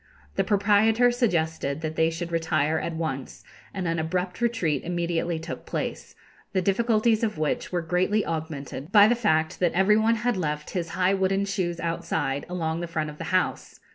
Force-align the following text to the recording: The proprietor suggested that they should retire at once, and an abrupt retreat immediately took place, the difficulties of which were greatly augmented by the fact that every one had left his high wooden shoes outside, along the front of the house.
The 0.35 0.43
proprietor 0.43 1.11
suggested 1.11 1.81
that 1.81 1.95
they 1.95 2.09
should 2.09 2.31
retire 2.31 2.79
at 2.79 2.95
once, 2.95 3.43
and 3.71 3.87
an 3.87 3.99
abrupt 3.99 4.41
retreat 4.41 4.83
immediately 4.83 5.37
took 5.37 5.67
place, 5.67 6.15
the 6.53 6.59
difficulties 6.63 7.23
of 7.23 7.37
which 7.37 7.71
were 7.71 7.83
greatly 7.83 8.25
augmented 8.25 8.91
by 8.91 9.07
the 9.07 9.13
fact 9.13 9.59
that 9.59 9.73
every 9.73 9.97
one 9.97 10.15
had 10.15 10.37
left 10.37 10.71
his 10.71 10.89
high 10.97 11.13
wooden 11.13 11.45
shoes 11.45 11.79
outside, 11.79 12.47
along 12.49 12.79
the 12.79 12.87
front 12.87 13.11
of 13.11 13.19
the 13.19 13.25
house. 13.25 13.79